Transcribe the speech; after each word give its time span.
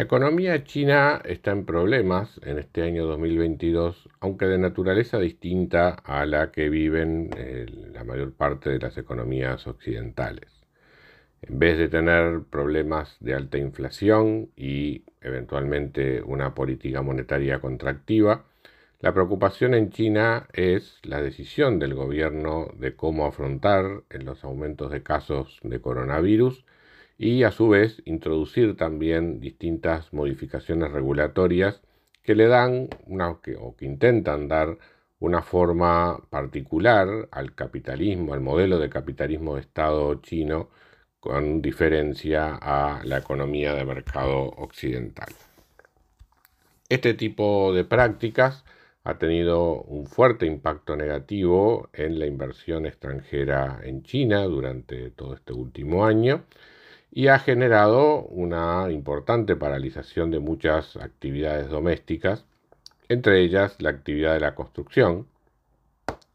La 0.00 0.04
economía 0.04 0.64
china 0.64 1.20
está 1.26 1.50
en 1.50 1.66
problemas 1.66 2.40
en 2.42 2.58
este 2.58 2.80
año 2.80 3.04
2022, 3.04 4.08
aunque 4.20 4.46
de 4.46 4.56
naturaleza 4.56 5.18
distinta 5.18 5.90
a 5.90 6.24
la 6.24 6.50
que 6.50 6.70
viven 6.70 7.28
eh, 7.36 7.66
la 7.92 8.02
mayor 8.02 8.32
parte 8.32 8.70
de 8.70 8.78
las 8.78 8.96
economías 8.96 9.66
occidentales. 9.66 10.64
En 11.42 11.58
vez 11.58 11.76
de 11.76 11.90
tener 11.90 12.44
problemas 12.44 13.14
de 13.20 13.34
alta 13.34 13.58
inflación 13.58 14.48
y 14.56 15.04
eventualmente 15.20 16.22
una 16.22 16.54
política 16.54 17.02
monetaria 17.02 17.58
contractiva, 17.58 18.46
la 19.00 19.12
preocupación 19.12 19.74
en 19.74 19.90
China 19.90 20.48
es 20.54 20.98
la 21.02 21.20
decisión 21.20 21.78
del 21.78 21.92
gobierno 21.92 22.68
de 22.78 22.96
cómo 22.96 23.26
afrontar 23.26 24.04
los 24.08 24.44
aumentos 24.44 24.90
de 24.92 25.02
casos 25.02 25.60
de 25.62 25.78
coronavirus 25.82 26.64
y 27.22 27.42
a 27.42 27.52
su 27.52 27.68
vez 27.68 28.00
introducir 28.06 28.78
también 28.78 29.40
distintas 29.40 30.10
modificaciones 30.10 30.90
regulatorias 30.90 31.82
que 32.22 32.34
le 32.34 32.46
dan 32.46 32.88
una, 33.04 33.36
que, 33.42 33.56
o 33.56 33.76
que 33.76 33.84
intentan 33.84 34.48
dar 34.48 34.78
una 35.18 35.42
forma 35.42 36.18
particular 36.30 37.28
al 37.30 37.54
capitalismo, 37.54 38.32
al 38.32 38.40
modelo 38.40 38.78
de 38.78 38.88
capitalismo 38.88 39.56
de 39.56 39.60
Estado 39.60 40.14
chino, 40.22 40.70
con 41.20 41.60
diferencia 41.60 42.54
a 42.54 43.02
la 43.04 43.18
economía 43.18 43.74
de 43.74 43.84
mercado 43.84 44.44
occidental. 44.56 45.28
Este 46.88 47.12
tipo 47.12 47.74
de 47.74 47.84
prácticas 47.84 48.64
ha 49.04 49.18
tenido 49.18 49.82
un 49.82 50.06
fuerte 50.06 50.46
impacto 50.46 50.96
negativo 50.96 51.90
en 51.92 52.18
la 52.18 52.24
inversión 52.24 52.86
extranjera 52.86 53.78
en 53.82 54.04
China 54.04 54.44
durante 54.44 55.10
todo 55.10 55.34
este 55.34 55.52
último 55.52 56.06
año 56.06 56.44
y 57.12 57.28
ha 57.28 57.38
generado 57.38 58.22
una 58.26 58.90
importante 58.90 59.56
paralización 59.56 60.30
de 60.30 60.40
muchas 60.40 60.96
actividades 60.96 61.68
domésticas, 61.68 62.44
entre 63.08 63.40
ellas 63.40 63.76
la 63.80 63.90
actividad 63.90 64.34
de 64.34 64.40
la 64.40 64.54
construcción. 64.54 65.26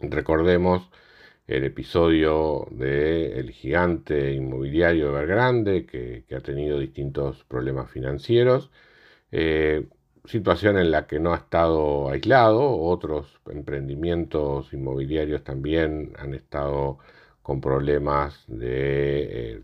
Recordemos 0.00 0.88
el 1.46 1.64
episodio 1.64 2.68
del 2.70 3.50
gigante 3.50 4.32
inmobiliario 4.32 5.08
Evergrande, 5.08 5.84
que, 5.86 6.24
que, 6.28 6.36
ha 6.36 6.40
tenido 6.40 6.78
distintos 6.78 7.44
problemas 7.44 7.90
financieros, 7.90 8.70
eh, 9.32 9.86
situación 10.24 10.78
en 10.78 10.90
la 10.90 11.06
que 11.06 11.18
no 11.18 11.32
ha 11.32 11.38
estado 11.38 12.10
aislado, 12.10 12.78
otros 12.78 13.40
emprendimientos 13.50 14.72
inmobiliarios 14.72 15.42
también 15.44 16.12
han 16.18 16.34
estado 16.34 16.98
con 17.42 17.60
problemas 17.60 18.44
de 18.46 19.54
eh, 19.56 19.62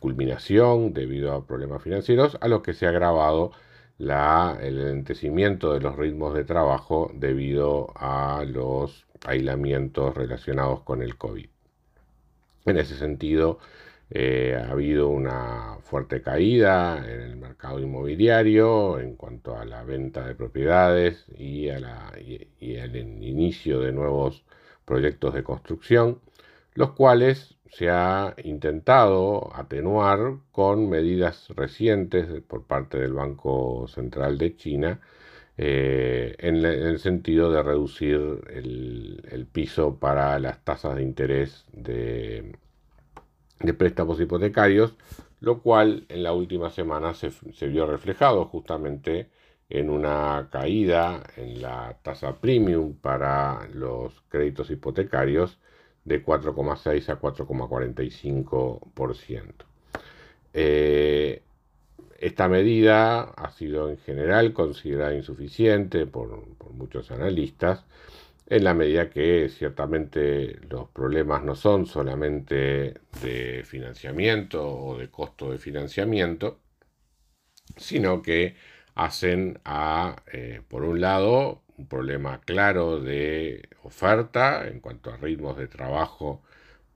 culminación 0.00 0.92
debido 0.92 1.32
a 1.32 1.46
problemas 1.46 1.82
financieros, 1.82 2.38
a 2.40 2.48
lo 2.48 2.62
que 2.62 2.74
se 2.74 2.86
ha 2.86 2.90
agravado 2.90 3.52
el 3.98 4.84
lentecimiento 4.84 5.74
de 5.74 5.80
los 5.80 5.96
ritmos 5.96 6.34
de 6.34 6.44
trabajo 6.44 7.10
debido 7.14 7.88
a 7.96 8.44
los 8.46 9.06
aislamientos 9.26 10.14
relacionados 10.16 10.82
con 10.82 11.02
el 11.02 11.16
COVID. 11.16 11.48
En 12.66 12.76
ese 12.76 12.96
sentido, 12.96 13.58
eh, 14.10 14.56
ha 14.56 14.70
habido 14.70 15.08
una 15.08 15.78
fuerte 15.82 16.22
caída 16.22 16.98
en 16.98 17.20
el 17.20 17.36
mercado 17.36 17.80
inmobiliario 17.80 18.98
en 19.00 19.16
cuanto 19.16 19.56
a 19.56 19.64
la 19.64 19.82
venta 19.84 20.26
de 20.26 20.34
propiedades 20.34 21.26
y, 21.36 21.68
y 22.60 22.78
al 22.78 22.96
inicio 22.96 23.80
de 23.80 23.92
nuevos 23.92 24.44
proyectos 24.84 25.34
de 25.34 25.42
construcción, 25.42 26.20
los 26.78 26.92
cuales 26.92 27.56
se 27.72 27.90
ha 27.90 28.36
intentado 28.44 29.50
atenuar 29.52 30.36
con 30.52 30.88
medidas 30.88 31.48
recientes 31.56 32.40
por 32.42 32.66
parte 32.68 32.98
del 33.00 33.14
Banco 33.14 33.88
Central 33.88 34.38
de 34.38 34.54
China 34.54 35.00
eh, 35.56 36.36
en, 36.38 36.64
el 36.64 37.00
sentido 37.00 37.50
de 37.50 37.64
reducir 37.64 38.20
el, 38.54 39.48
piso 39.50 39.96
para 39.98 40.38
las 40.38 40.64
tasas 40.64 40.94
de 40.94 41.02
interés 41.02 41.66
de, 41.72 42.56
préstamos 43.76 44.20
hipotecarios, 44.20 44.94
lo 45.40 45.62
cual 45.62 46.06
en 46.08 46.22
la 46.22 46.32
última 46.32 46.70
semana 46.70 47.12
se, 47.14 47.32
se 47.32 47.66
vio 47.66 47.86
reflejado 47.88 48.44
justamente 48.44 49.30
en 49.68 49.90
una 49.90 50.48
caída 50.52 51.24
en 51.36 51.60
la 51.60 51.98
tasa 52.02 52.36
premium 52.36 52.94
para 52.94 53.66
los 53.74 54.20
créditos 54.28 54.70
hipotecarios 54.70 55.58
de 56.08 56.24
4,6 56.24 57.10
a 57.10 57.20
4,45%. 57.20 59.54
Eh, 60.54 61.42
esta 62.18 62.48
medida 62.48 63.20
ha 63.20 63.50
sido 63.50 63.90
en 63.90 63.98
general 63.98 64.52
considerada 64.52 65.14
insuficiente 65.14 66.06
por, 66.06 66.46
muchos 66.72 67.10
analistas, 67.10 67.84
en 68.46 68.64
la 68.64 68.74
medida 68.74 69.10
que 69.10 69.48
ciertamente 69.50 70.58
los 70.68 70.88
problemas 70.88 71.44
no 71.44 71.54
son 71.54 71.86
solamente 71.86 72.94
de 73.22 73.62
financiamiento 73.64 74.66
o 74.66 74.98
de 74.98 75.10
costo 75.10 75.52
de 75.52 75.58
financiamiento, 75.58 76.58
sino 77.76 78.22
que 78.22 78.56
hacen 78.94 79.60
a, 79.64 80.16
eh, 80.32 80.62
por 80.66 80.84
un 80.84 81.00
lado, 81.00 81.62
un 81.78 81.86
problema 81.86 82.40
claro 82.40 83.00
de 83.00 83.68
oferta 83.82 84.66
en 84.66 84.80
cuanto 84.80 85.10
a 85.10 85.16
ritmos 85.16 85.56
de 85.56 85.68
trabajo 85.68 86.42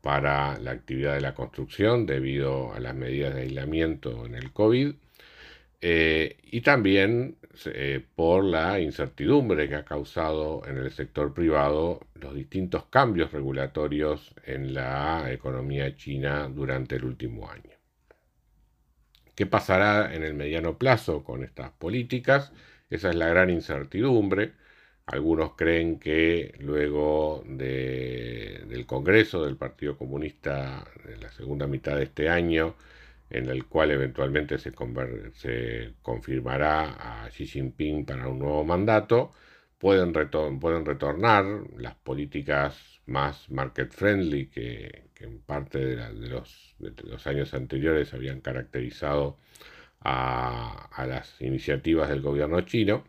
para 0.00 0.58
la 0.58 0.72
actividad 0.72 1.14
de 1.14 1.20
la 1.20 1.34
construcción 1.34 2.06
debido 2.06 2.74
a 2.74 2.80
las 2.80 2.94
medidas 2.94 3.34
de 3.34 3.42
aislamiento 3.42 4.26
en 4.26 4.34
el 4.34 4.52
COVID 4.52 4.94
eh, 5.80 6.36
y 6.44 6.60
también 6.60 7.36
eh, 7.66 8.04
por 8.14 8.44
la 8.44 8.80
incertidumbre 8.80 9.68
que 9.68 9.74
ha 9.76 9.84
causado 9.84 10.62
en 10.66 10.78
el 10.78 10.90
sector 10.90 11.34
privado 11.34 12.00
los 12.14 12.34
distintos 12.34 12.84
cambios 12.86 13.32
regulatorios 13.32 14.34
en 14.44 14.74
la 14.74 15.30
economía 15.32 15.96
china 15.96 16.48
durante 16.48 16.96
el 16.96 17.04
último 17.04 17.50
año. 17.50 17.70
¿Qué 19.34 19.46
pasará 19.46 20.14
en 20.14 20.22
el 20.22 20.34
mediano 20.34 20.78
plazo 20.78 21.24
con 21.24 21.42
estas 21.42 21.72
políticas? 21.72 22.52
Esa 22.90 23.10
es 23.10 23.16
la 23.16 23.28
gran 23.28 23.50
incertidumbre. 23.50 24.52
Algunos 25.06 25.54
creen 25.56 25.98
que 25.98 26.54
luego 26.60 27.42
del 27.46 28.86
Congreso 28.86 29.44
del 29.44 29.56
Partido 29.56 29.96
Comunista 29.98 30.84
en 31.06 31.20
la 31.20 31.32
segunda 31.32 31.66
mitad 31.66 31.96
de 31.96 32.04
este 32.04 32.28
año, 32.28 32.76
en 33.30 33.48
el 33.48 33.66
cual 33.66 33.90
eventualmente 33.90 34.58
se, 34.58 34.72
confirmará 36.02 37.24
a 37.24 37.28
Xi 37.30 37.46
Jinping 37.46 38.04
para 38.04 38.28
un 38.28 38.38
nuevo 38.38 38.64
mandato, 38.64 39.32
pueden, 39.78 40.14
retornar 40.14 41.44
las 41.78 41.96
políticas 41.96 43.00
más 43.06 43.50
market 43.50 43.90
friendly 43.92 44.46
que, 44.46 45.10
en 45.16 45.40
parte 45.40 45.78
de, 45.78 46.28
los, 46.28 46.74
años 47.26 47.54
anteriores 47.54 48.14
habían 48.14 48.40
caracterizado 48.40 49.38
a 50.00 51.04
las 51.08 51.40
iniciativas 51.40 52.08
del 52.08 52.22
gobierno 52.22 52.60
chino 52.62 53.04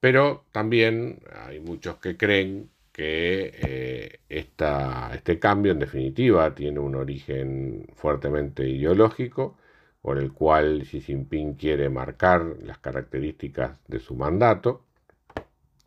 pero 0.00 0.44
también 0.52 1.20
hay 1.46 1.60
muchos 1.60 1.96
que 1.96 2.16
creen 2.16 2.70
que 2.92 3.52
eh, 3.68 4.20
este 4.28 5.38
cambio 5.38 5.72
en 5.72 5.78
definitiva 5.80 6.54
tiene 6.54 6.78
un 6.80 6.94
origen 6.94 7.86
fuertemente 7.94 8.66
ideológico, 8.68 9.58
por 10.00 10.18
el 10.18 10.32
cual 10.32 10.82
Xi 10.84 11.00
Jinping 11.00 11.54
quiere 11.54 11.88
marcar 11.90 12.56
las 12.62 12.78
características 12.78 13.78
de 13.88 13.98
su 14.00 14.14
mandato 14.14 14.84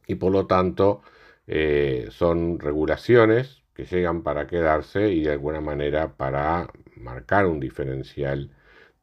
y 0.07 0.15
por 0.15 0.31
lo 0.31 0.45
tanto 0.45 1.01
eh, 1.47 2.09
son 2.11 2.59
regulaciones 2.59 3.63
que 3.73 3.85
llegan 3.85 4.23
para 4.23 4.45
quedarse 4.45 5.09
y 5.11 5.23
de 5.23 5.31
alguna 5.31 5.61
manera 5.61 6.15
para 6.17 6.67
marcar 6.97 7.45
un 7.45 7.59
diferencial 7.59 8.51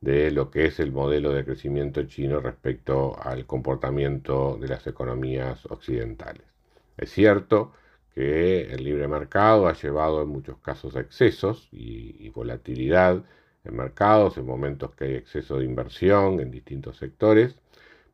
de 0.00 0.30
lo 0.30 0.50
que 0.50 0.66
es 0.66 0.80
el 0.80 0.92
modelo 0.92 1.32
de 1.32 1.44
crecimiento 1.44 2.02
chino 2.04 2.40
respecto 2.40 3.16
al 3.22 3.46
comportamiento 3.46 4.58
de 4.60 4.68
las 4.68 4.86
economías 4.86 5.66
occidentales. 5.66 6.44
Es 6.96 7.10
cierto 7.10 7.72
que 8.14 8.62
el 8.72 8.84
libre 8.84 9.08
mercado 9.08 9.68
ha 9.68 9.74
llevado 9.74 10.22
en 10.22 10.28
muchos 10.28 10.58
casos 10.58 10.96
a 10.96 11.00
excesos 11.00 11.68
y, 11.70 12.28
volatilidad 12.30 13.22
en 13.64 13.76
mercados, 13.76 14.38
en 14.38 14.46
momentos 14.46 14.94
que 14.94 15.04
hay 15.04 15.14
exceso 15.14 15.58
de 15.58 15.64
inversión 15.64 16.40
en 16.40 16.50
distintos 16.50 16.96
sectores, 16.98 17.58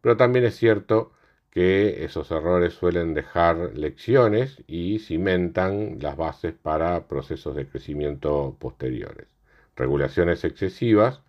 pero 0.00 0.16
también 0.16 0.44
es 0.44 0.56
cierto 0.56 1.12
que 1.50 2.04
esos 2.04 2.30
errores 2.30 2.74
suelen 2.74 3.14
dejar 3.14 3.76
lecciones 3.76 4.62
y 4.66 4.98
cimentan 5.00 5.98
las 6.00 6.16
bases 6.16 6.54
para 6.54 7.06
procesos 7.08 7.54
de 7.54 7.66
crecimiento 7.66 8.56
posteriores. 8.58 9.28
Regulaciones 9.76 10.44
excesivas, 10.44 11.22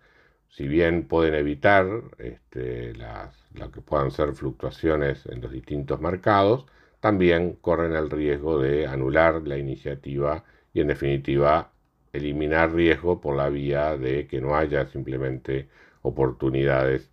si 0.56 0.68
bien 0.68 1.08
pueden 1.08 1.34
evitar 1.34 1.86
este, 2.18 2.94
las, 2.94 3.34
lo 3.54 3.72
que 3.72 3.80
puedan 3.80 4.12
ser 4.12 4.34
fluctuaciones 4.34 5.26
en 5.26 5.40
los 5.40 5.50
distintos 5.50 6.00
mercados, 6.00 6.66
también 7.00 7.54
corren 7.60 7.94
el 7.96 8.08
riesgo 8.08 8.60
de 8.60 8.86
anular 8.86 9.42
la 9.46 9.58
iniciativa 9.58 10.44
y 10.72 10.80
en 10.80 10.88
definitiva 10.88 11.72
eliminar 12.12 12.72
riesgo 12.72 13.20
por 13.20 13.36
la 13.36 13.48
vía 13.48 13.96
de 13.96 14.28
que 14.28 14.40
no 14.40 14.54
haya 14.54 14.86
simplemente 14.86 15.68
oportunidades 16.02 17.10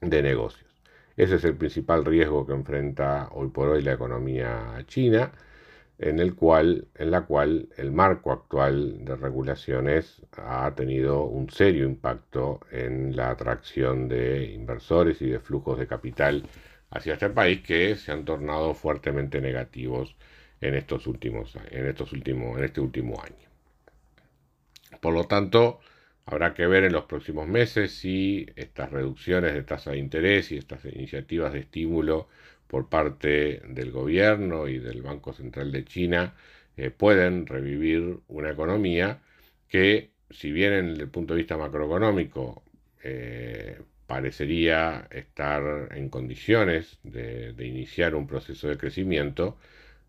de 0.00 0.22
negocios. 0.22 0.70
Ese 1.16 1.36
es 1.36 1.44
el 1.44 1.56
principal 1.56 2.04
riesgo 2.04 2.44
que 2.44 2.54
enfrenta 2.54 3.28
hoy 3.32 3.50
por 3.50 3.68
hoy 3.68 3.82
la 3.82 3.92
economía 3.92 4.84
china, 4.88 5.30
en, 5.98 6.18
el 6.18 6.34
cual, 6.34 6.88
en 6.96 7.10
la 7.10 7.22
cual 7.22 7.68
el 7.76 7.92
marco 7.92 8.32
actual 8.32 9.04
de 9.04 9.16
regulaciones 9.16 10.22
ha 10.36 10.74
tenido 10.74 11.24
un 11.24 11.50
serio 11.50 11.84
impacto 11.84 12.60
en 12.70 13.14
la 13.16 13.30
atracción 13.30 14.08
de 14.08 14.52
inversores 14.52 15.22
y 15.22 15.26
de 15.30 15.40
flujos 15.40 15.78
de 15.78 15.86
capital 15.86 16.44
hacia 16.90 17.14
este 17.14 17.30
país 17.30 17.62
que 17.62 17.96
se 17.96 18.12
han 18.12 18.24
tornado 18.24 18.74
fuertemente 18.74 19.40
negativos 19.40 20.16
en 20.60 20.74
estos 20.74 21.06
últimos 21.06 21.56
en 21.70 21.86
estos 21.86 22.12
últimos 22.12 22.58
en 22.58 22.64
este 22.64 22.80
último 22.80 23.20
año. 23.22 23.48
Por 25.00 25.14
lo 25.14 25.24
tanto, 25.24 25.80
habrá 26.26 26.54
que 26.54 26.66
ver 26.66 26.84
en 26.84 26.92
los 26.92 27.04
próximos 27.04 27.48
meses 27.48 27.92
si 27.92 28.46
estas 28.56 28.90
reducciones 28.90 29.54
de 29.54 29.62
tasa 29.62 29.92
de 29.92 29.98
interés 29.98 30.52
y 30.52 30.58
estas 30.58 30.84
iniciativas 30.84 31.52
de 31.52 31.60
estímulo 31.60 32.28
por 32.72 32.88
parte 32.88 33.60
del 33.68 33.90
gobierno 33.90 34.66
y 34.66 34.78
del 34.78 35.02
Banco 35.02 35.34
Central 35.34 35.70
de 35.70 35.84
China 35.84 36.32
eh, 36.74 36.88
pueden 36.88 37.46
revivir 37.46 38.20
una 38.28 38.50
economía 38.52 39.20
que, 39.68 40.12
si 40.30 40.50
bien 40.52 40.72
en 40.72 40.86
el 40.88 41.10
punto 41.10 41.34
de 41.34 41.40
vista 41.40 41.58
macroeconómico 41.58 42.62
eh, 43.04 43.78
parecería 44.06 45.06
estar 45.10 45.90
en 45.94 46.08
condiciones 46.08 46.98
de 47.02 47.54
iniciar 47.58 48.14
un 48.14 48.26
proceso 48.26 48.68
de 48.68 48.78
crecimiento, 48.78 49.58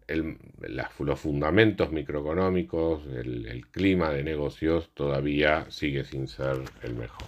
los 0.08 1.20
fundamentos 1.20 1.92
microeconómicos, 1.92 3.06
el, 3.08 3.66
clima 3.72 4.10
de 4.12 4.24
negocios 4.24 4.90
todavía 4.94 5.66
sigue 5.70 6.06
sin 6.06 6.30
ser 6.30 6.62
el 6.82 6.96
mejor. 6.96 7.28